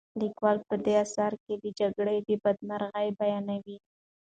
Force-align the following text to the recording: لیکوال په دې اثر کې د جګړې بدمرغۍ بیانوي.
لیکوال 0.21 0.57
په 0.67 0.75
دې 0.85 0.93
اثر 1.03 1.31
کې 1.43 1.53
د 1.63 1.65
جګړې 1.79 2.17
بدمرغۍ 2.43 3.07
بیانوي. 3.19 3.77